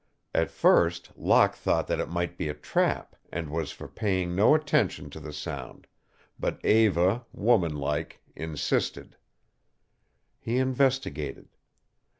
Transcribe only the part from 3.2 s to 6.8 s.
and was for paying no attention to the sound, but